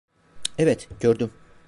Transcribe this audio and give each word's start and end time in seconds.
Evet, 0.57 0.89
gördüm. 0.99 1.31